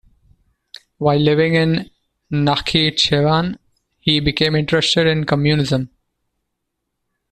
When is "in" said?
1.53-1.91, 5.05-5.25